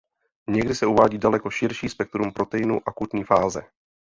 [0.49, 3.61] Někdy se uvádí daleko širší spektrum proteinů akutní fáze.